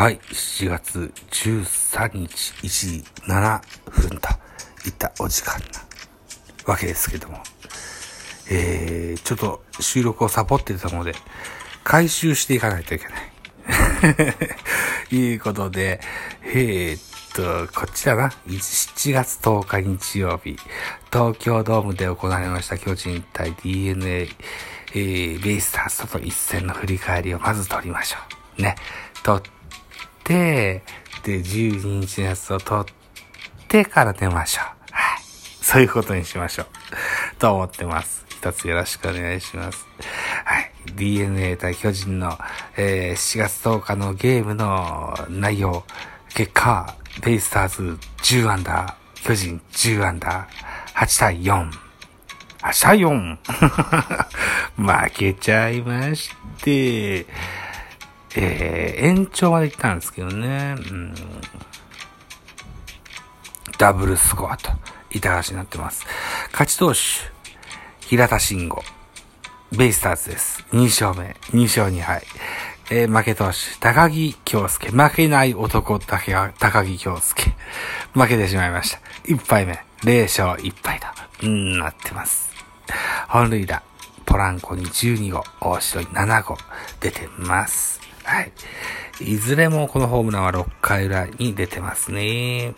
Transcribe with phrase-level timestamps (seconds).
[0.00, 3.60] はい、7月13日1時7
[3.90, 4.28] 分と
[4.86, 7.36] いったお時間なわけですけども、
[8.50, 11.12] えー、ちょっと収録をサボってたので、
[11.84, 13.10] 回収していかないといけな
[15.10, 15.12] い。
[15.14, 16.00] いうことで、
[16.44, 18.30] えー、っと、こっちだな。
[18.46, 20.56] 7月10日日曜日、
[21.12, 24.30] 東京ドームで行われました巨人対 DNA、
[24.94, 28.16] えー、ベイスターズとの一戦の振り返りをまず取りましょ
[28.58, 28.62] う。
[28.62, 28.76] ね。
[29.22, 29.42] と
[30.30, 30.82] て、
[31.24, 34.64] で、12日のやつを取ってから出ましょう。
[34.92, 35.20] はい。
[35.60, 36.66] そういうことにしましょう。
[37.40, 38.24] と思ってます。
[38.28, 39.88] 一つよろしくお願いします。
[40.44, 40.72] はい。
[40.94, 42.38] DNA 対巨人の、
[42.76, 45.82] えー、7月10日のゲームの内容、
[46.36, 51.70] 結果、ベイスターズ10アンダー、巨人10アンダー、8対4。
[52.62, 53.36] 8対 4!
[55.10, 56.30] 負けちゃいまし
[56.62, 57.26] て、
[58.36, 61.14] えー、延長まで行ったんですけどね、うん、
[63.78, 64.70] ダブルスコアと、
[65.10, 66.06] 板橋になってます。
[66.52, 66.98] 勝ち投手、
[68.06, 68.82] 平田慎吾、
[69.76, 70.64] ベイスターズです。
[70.72, 72.22] 2勝目、2勝2敗。
[72.92, 74.90] えー、負け投手、高木京介。
[74.90, 77.54] 負けない男だけが高木京介。
[78.14, 78.98] 負けてしまいました。
[79.26, 81.06] 1敗目、0勝1敗と、
[81.46, 82.50] うん、なってます。
[83.28, 83.82] 本塁打、
[84.26, 86.58] ポランコに12号、大城に7号、
[87.00, 88.00] 出てます。
[88.30, 88.52] はい。
[89.20, 92.74] いずれもこのホームランは6回裏に出てますね。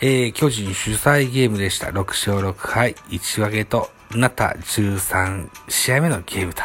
[0.00, 1.88] えー、巨人主催ゲームでした。
[1.88, 6.62] 6勝6敗、1分けとなった13試合目のゲームと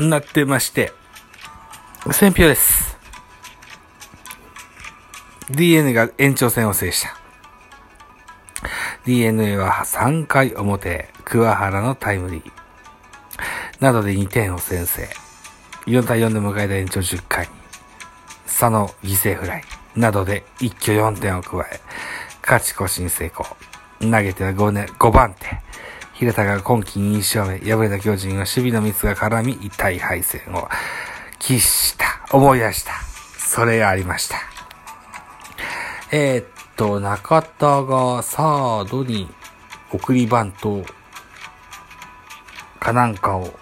[0.00, 0.94] なってまして、
[2.10, 2.96] 選票です。
[5.50, 7.14] DNA が延長戦を制した。
[9.04, 12.64] DNA は3回表、桑原のタイムリー。
[13.80, 15.23] などで2点を先制。
[15.86, 17.48] 4対4で迎えた延長10回、
[18.46, 19.64] 佐野犠牲フライ
[19.96, 21.80] などで一挙4点を加え、
[22.42, 23.44] 勝ち越しに成功。
[24.00, 25.46] 投げては5年、5番手。
[26.14, 30.68] 平田が今季2勝目、敗れた巨人は守備のミスが絡み、痛い敗戦を
[31.38, 32.26] 喫した。
[32.32, 32.92] 思い出した。
[33.36, 34.36] それがありました。
[36.10, 36.46] えー、っ
[36.76, 39.28] と、中田がサードに
[39.92, 40.84] 送りバント
[42.80, 43.52] かなんかを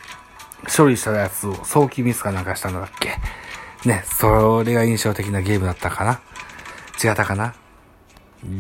[0.75, 3.16] 処理したやつを早期ミスかなんかしたんだっけ？
[3.88, 6.21] ね、それが印象的なゲームだったかな？
[7.03, 7.55] 違ったかな？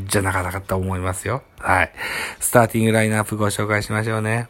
[0.06, 1.42] じゃなかったと思いますよ。
[1.58, 1.92] はい。
[2.38, 4.48] スターティングラインナップご紹介しましょうね。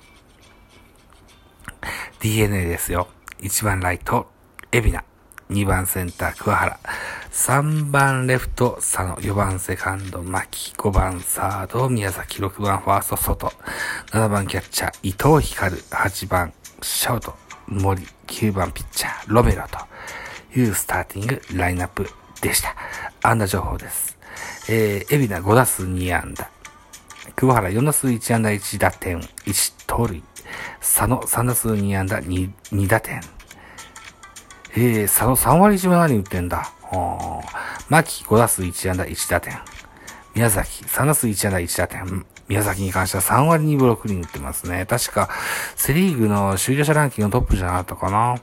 [2.21, 3.09] DNA ですよ。
[3.41, 4.31] 1番ライト、
[4.73, 5.05] エビナ。
[5.51, 6.79] 2番センター、桑原。
[7.31, 9.17] 3番レフト、佐野。
[9.17, 10.75] 4番セカンド、牧。
[10.77, 12.41] 5番サード、宮崎。
[12.41, 13.53] 6番ファースト、外。
[14.13, 15.75] 7番キャッチャー、伊藤光。
[15.75, 17.35] 8番シャウト。
[17.73, 22.09] 森、9番ピッチャー、ロメロというスターティングラインナップ
[22.41, 22.75] でした。
[23.23, 24.19] 安打情報です。
[24.69, 26.51] えー、エビナ5打数2安打。
[27.37, 30.23] 桑原4打数1安打1打点、1盗塁。
[30.81, 33.21] 佐野3打数2安打 2, 2打点。
[34.75, 36.73] えー、佐野3割1分何打ってんだ。
[37.89, 39.59] 牧5打数1安打1打点。
[40.35, 42.27] 宮崎3打数1安打1打点。
[42.53, 44.85] 宮崎に関しては3割2分6厘打ってますね。
[44.85, 45.31] 確か、
[45.75, 48.37] セリーグの首位打者ランキングのトップじゃなかったかな。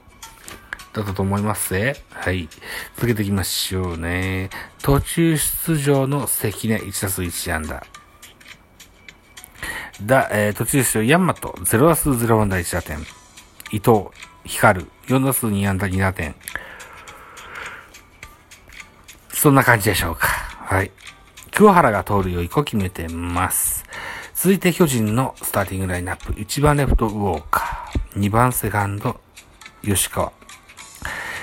[0.92, 1.94] だったと思いますぜ。
[2.10, 2.48] はい。
[2.96, 4.50] 続けていきましょうね。
[4.82, 7.86] 途中出場の関根1打数1安打。
[10.02, 12.98] だ、えー、途中出場ヤンマト0打数0安打1打点。
[13.70, 14.06] 伊藤、
[14.44, 16.34] 光4打数2安打2打点。
[19.32, 20.26] そんな感じでしょうか。
[20.26, 20.90] はい。
[21.60, 23.84] 桑原が通るよう1個決めてます。
[24.34, 26.32] 続いて巨人のスターティングラインナップ。
[26.32, 28.18] 1番レフト、ウォーカー。
[28.18, 29.20] 2番セカンド、
[29.84, 30.32] 吉川。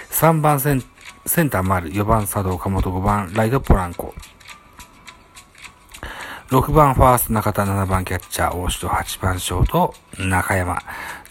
[0.10, 0.84] 3番セン
[1.28, 1.92] センター丸。
[1.92, 2.90] 4番佐藤岡本。
[2.90, 4.16] 5番ライドポランコ。
[6.50, 7.66] 6番ファースト中田。
[7.66, 8.88] 7番キャッチャー大城。
[8.88, 10.82] 8番ショート中山。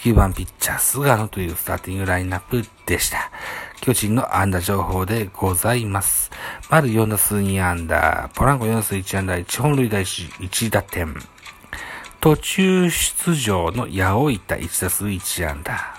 [0.00, 3.30] 9番ピッチャー菅野というスターティングラインナップでした。
[3.80, 6.30] 巨人の安打情報でございます。
[6.68, 8.28] 丸4打数2安打。
[8.34, 9.38] ポランコ4打数1安打。
[9.38, 11.14] 1本塁打 1, 打点。
[12.20, 15.94] 途中出場の八尾板1打数1安打。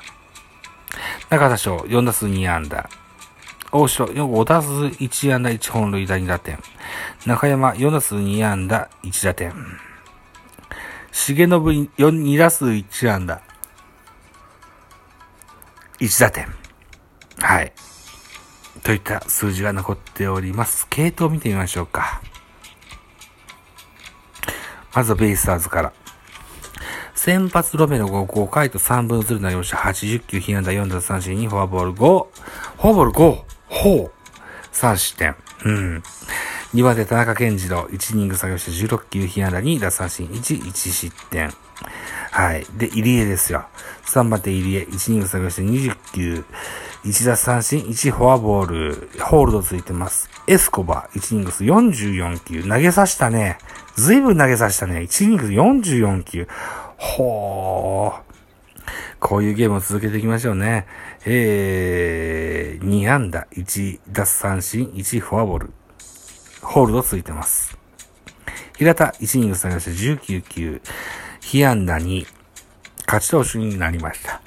[1.32, 2.88] 中田翔4打数2安打。
[3.72, 6.60] 大城5打数1安打1本塁打2打点。
[7.26, 9.54] 中山4打数2安打1打点。
[11.12, 13.42] 重信2打数1安打。
[16.00, 16.48] 1打点。
[17.40, 17.74] はい。
[18.84, 20.88] といった数字が残っております。
[20.90, 22.22] 系統を見てみましょうか。
[24.94, 25.94] まずはベイスターズから。
[27.14, 29.78] 先発ロメロが5回と3分ずるになりました。
[29.78, 31.96] 80球、被安打4奪三振2、フォアボール5。
[31.98, 33.44] フォアボール5。
[33.68, 34.12] ほう。
[34.72, 35.36] 3失点。
[35.66, 36.04] うん。
[36.74, 41.54] 2番手田中健次郎、1イニング作業して16球、被安打2、奪三振1、1失点。
[42.32, 42.66] はい。
[42.78, 43.66] で、入江ですよ。
[44.06, 46.46] 3番手入江、1イニング作業して20球、
[47.06, 50.30] 1奪三振、1フォアボール、ホールドついてます。
[50.46, 53.60] エスコバ、1イニングス44球、投げさしたね。
[53.96, 55.00] ずいぶん投げさしたね。
[55.00, 56.48] 1イニングス44球。
[56.98, 58.22] ほー。
[59.22, 60.86] こういうゲームを続けていきましょうね。
[61.26, 65.74] えー、2安打、1奪三振、1フォアボール。
[66.68, 67.78] ホールドついてます。
[68.76, 70.82] 平田、1イニング下げして19球、
[71.40, 72.28] 被安打2、
[73.08, 74.42] 勝ち投手になりました。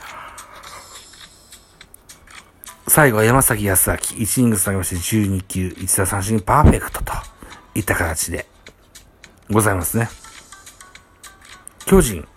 [2.86, 7.12] 最後は山崎康明、1イニング下げして12球、1打三振パーフェクトと
[7.74, 8.46] いった形で
[9.50, 10.10] ございますね。
[11.86, 12.28] 巨人、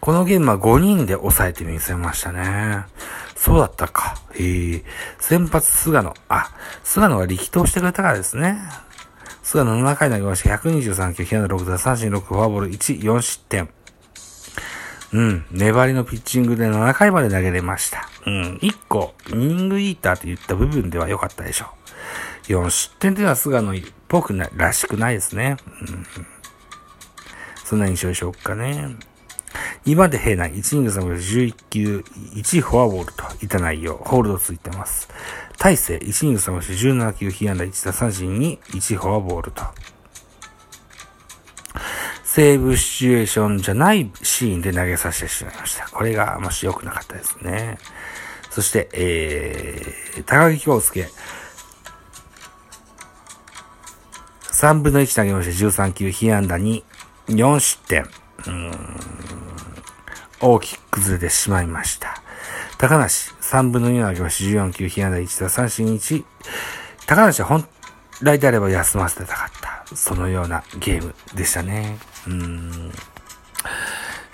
[0.00, 2.86] このゲームは5人で抑えてみせましたね。
[3.46, 4.16] そうだったか。
[4.34, 4.82] へえ。
[5.20, 6.14] 先発菅野。
[6.28, 6.50] あ、
[6.82, 8.58] 菅野が力投してくれたからですね。
[9.44, 13.68] 菅野7回投げまして、123球、被安打6打、三振6、フォアボール1、4失点。
[15.12, 15.46] うん。
[15.52, 18.08] 粘りのピッチングで7回まで投げれました。
[18.26, 18.58] うん。
[18.60, 21.66] 1個、イニングイーターと言った部分では良かったでしょ
[22.48, 22.52] う。
[22.52, 25.56] 4失点というのは菅野っぽくな、らしくないですね。
[25.82, 26.06] うん。
[27.62, 28.96] そんな印象でしょうかね。
[29.86, 32.04] 2番手平内、1イニング3分11球、
[32.34, 35.08] 1フォアボールといた内容、ホールドついてます。
[35.58, 39.62] 大勢、1イニング3分17球、被安打1打三振に1フォアボールと。
[42.24, 45.88] セーブシチュエーションじゃないシーンで投げさせてしまいました。
[45.88, 47.78] これがあまし良くなかったですね。
[48.50, 51.08] そして、えー、高木京介。
[54.52, 56.82] 3分の1投げまして13球、被安打2、
[57.28, 58.06] 4失点。
[58.46, 58.72] うん
[60.40, 62.22] 大きく崩れてしまいました。
[62.78, 66.24] 高梨、3分の2の上げまし14球、被安打1打三振1。
[67.06, 67.66] 高梨は本
[68.22, 69.96] 来であれば休ませてたかった。
[69.96, 71.98] そのようなゲームでしたね。
[72.26, 72.92] うーん。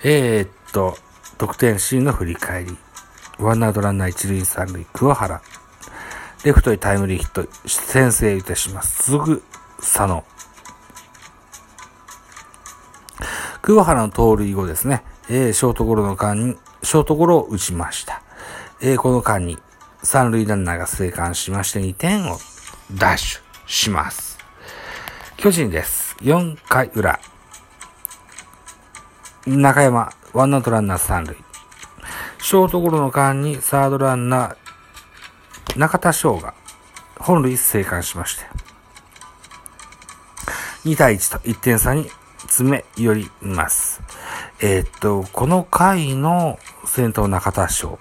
[0.03, 0.97] えー、っと、
[1.37, 2.77] 得点シーンの振り返り。
[3.39, 5.41] ワンアウトランナー一塁三塁、桑原。
[6.43, 9.03] レフトへタイムリーヒット、先制いたします。
[9.11, 9.41] すぐ、
[9.77, 10.25] 佐野。
[13.61, 15.03] 桑原の盗塁後ですね。
[15.29, 18.21] えー、ショートゴロの間に、ショートゴロを打ちました。
[18.81, 19.57] えー、この間に、
[20.03, 22.37] 三塁ランナーが生還しまして2点を
[22.91, 24.37] ダッシュします。
[25.37, 26.17] 巨人です。
[26.21, 27.19] 4回裏。
[29.45, 31.35] 中山、ワンアウトランナー三塁。
[32.39, 36.53] ショートゴロの間にサードランナー、中田翔が
[37.17, 38.43] 本塁生還しまして。
[40.83, 42.09] 2対1と1点差に
[42.39, 44.01] 詰め寄ります。
[44.65, 47.99] えー、っと、この回の先頭中田翔。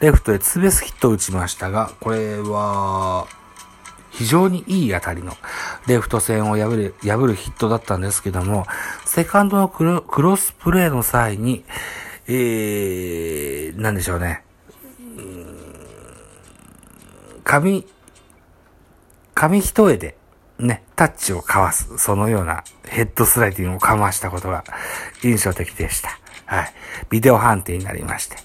[0.00, 3.28] レフトへツーベースヒットを打ちましたが、これは、
[4.10, 5.36] 非常にいい当たりの
[5.86, 8.66] レフト線を破る、破るヒットだったんですけども、
[9.04, 11.62] セカンドのクロクロスプレーの際に、
[12.26, 14.42] えー、なんでしょうね。
[17.44, 17.86] 紙、
[19.34, 20.16] 紙一重で、
[20.64, 24.64] ね、タッチをかわす、そのようなヘッドスライディングをかましたことが
[25.22, 26.18] 印象的でした。
[26.46, 26.72] はい。
[27.10, 28.36] ビデオ判定になりまして、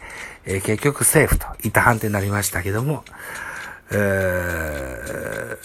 [0.45, 3.03] えー、結局セーフといった判定になりましたけども、
[3.91, 5.57] えー、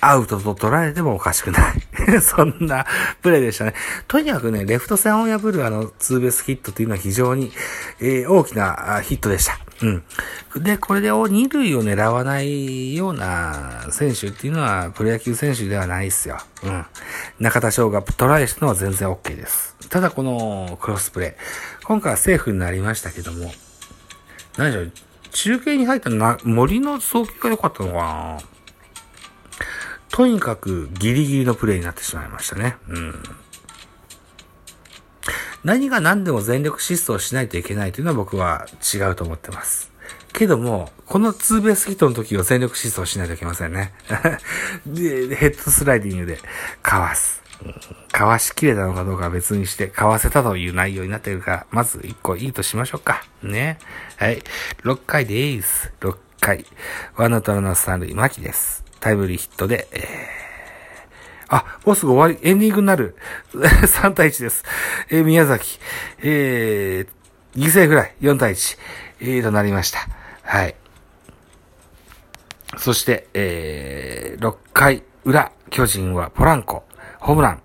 [0.00, 2.86] アウトと捉えてもおかしくない そんな
[3.22, 3.74] プレーでしたね。
[4.06, 7.52] とにかくね、レフト線を破るあのツーベースヒットというのは非常に、
[8.00, 9.58] えー、大きなヒットでした。
[9.82, 10.62] うん。
[10.62, 16.38] で、これで二塁を狙わないような選手っていうのはプロ野球選手ではないですよ。
[16.62, 16.86] うん。
[17.38, 19.76] 中田翔がトライしたのは全然 OK です。
[19.88, 21.86] ただこのクロスプレー。
[21.86, 23.52] 今回はセーフになりましたけども、
[24.56, 24.92] 何でしょう、
[25.30, 28.38] 中継に入ったな森の送球が良かったのかな
[30.10, 32.76] とにかくギリギリのプレイになってしまいましたね。
[32.88, 33.14] うん。
[35.64, 39.90] 何が何でも全力疾走しないといけないというのは僕は違うと思ってます。
[40.32, 43.92] けども、このツーベースヒットの時は全力疾走しないといけませんね。
[44.86, 46.38] で、 ヘッドスライディングで
[46.82, 47.42] かわす。
[48.10, 53.24] かわしきれたのかどうかは別にして、かわせたという内容になっているから、まず1個いいとしましょうか。
[53.42, 53.78] ね。
[54.16, 54.42] はい。
[54.84, 55.92] 6回でーす。
[56.00, 56.64] 6回。
[57.16, 58.84] ワンアウトランナー三塁、牧です。
[59.00, 60.49] タイムリーヒットで、えー、
[61.50, 63.16] あ、もうすぐ終わり、エンディングになる。
[63.52, 64.64] 3対1です。
[65.10, 65.80] えー、宮崎、
[66.22, 68.78] えー、犠牲フライ、4対1、
[69.20, 70.06] えー、となりました。
[70.42, 70.76] はい。
[72.78, 76.84] そして、えー、6回裏、巨人はポランコ、
[77.18, 77.62] ホームラン、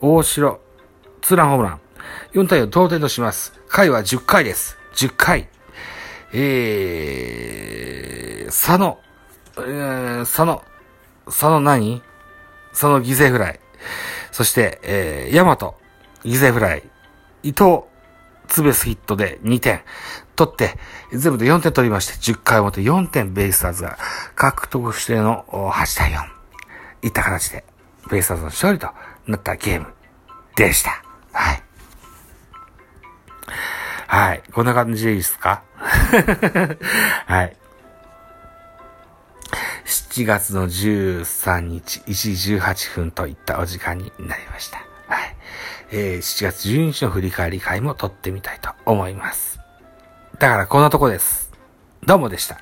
[0.00, 0.60] 大城、
[1.22, 1.80] ツーランホームラン、
[2.34, 3.54] 4対4同点とします。
[3.66, 4.76] 回は10回です。
[4.94, 5.48] 10回。
[6.34, 8.98] えー、佐野、
[9.56, 10.62] えー、佐野、
[11.24, 12.02] 佐野何？
[12.72, 13.60] 佐野犠牲フライ。
[14.30, 15.76] そして、えー、ヤマト、
[16.24, 16.82] 犠牲フライ。
[17.42, 17.80] 伊藤、
[18.48, 19.82] ツベスヒットで2点
[20.36, 20.78] 取って、
[21.12, 23.98] 全部で4点取りまして、10回表4点ベイスターズが
[24.34, 26.24] 獲得しての8対4。
[27.02, 27.64] いった形で、
[28.10, 28.88] ベイスターズの勝利と
[29.26, 29.86] なったゲーム
[30.56, 31.02] でした。
[31.32, 31.62] はい。
[34.06, 34.42] はい。
[34.52, 35.62] こんな感じでいいですか？
[37.26, 37.56] はい。
[40.12, 44.76] 7月の13日1時18分といったお時間になりました。
[45.06, 45.36] はい。
[45.90, 49.58] えー、7月12日の振り返り会も撮ってみたいと思います。
[50.38, 51.50] だからこんなとこです。
[52.04, 52.60] どうもでした。